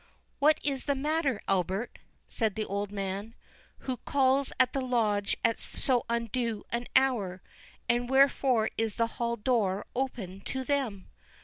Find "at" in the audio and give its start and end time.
4.59-4.73, 5.45-5.59